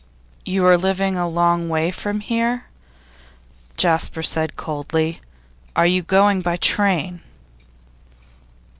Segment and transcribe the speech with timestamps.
[0.45, 2.65] 'You are living a long way from here,'
[3.77, 5.21] Jasper said, coldly.
[5.75, 7.21] 'Are you going by train?